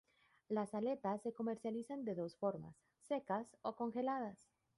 [0.49, 4.49] Las aletas se comercializan de dos formas: secas o congeladas.